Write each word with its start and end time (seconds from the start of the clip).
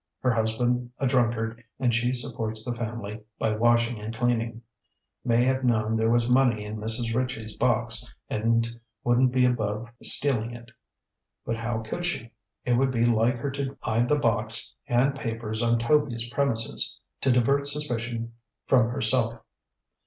Her 0.21 0.31
husband 0.31 0.91
a 0.97 1.05
drunkard 1.05 1.63
and 1.79 1.93
she 1.93 2.11
supports 2.11 2.65
the 2.65 2.73
family 2.73 3.21
by 3.37 3.55
washing 3.55 3.99
and 3.99 4.11
cleaning. 4.11 4.63
May 5.23 5.43
have 5.45 5.63
known 5.63 5.95
there 5.95 6.09
was 6.09 6.27
money 6.27 6.65
in 6.65 6.77
Mrs. 6.77 7.13
Ritchie's 7.13 7.55
box 7.55 8.11
and 8.27 8.67
wouldn't 9.03 9.31
be 9.31 9.45
above 9.45 9.91
stealing 10.01 10.55
it. 10.55 10.71
But 11.45 11.57
how 11.57 11.83
could 11.83 12.03
she? 12.03 12.31
It 12.65 12.77
would 12.79 12.89
be 12.89 13.05
like 13.05 13.35
her 13.37 13.51
to 13.51 13.77
hide 13.81 14.07
the 14.09 14.15
box 14.17 14.75
and 14.87 15.13
papers 15.13 15.61
on 15.61 15.77
Toby's 15.77 16.31
premises, 16.31 16.99
to 17.21 17.29
divert 17.31 17.67
suspicion 17.67 18.33
from 18.65 18.89
herself. 18.89 19.35